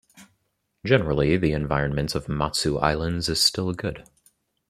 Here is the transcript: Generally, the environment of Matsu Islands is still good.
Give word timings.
Generally, 0.83 1.37
the 1.37 1.51
environment 1.51 2.15
of 2.15 2.27
Matsu 2.27 2.77
Islands 2.79 3.29
is 3.29 3.39
still 3.43 3.71
good. 3.71 4.03